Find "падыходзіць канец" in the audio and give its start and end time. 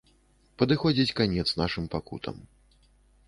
0.61-1.45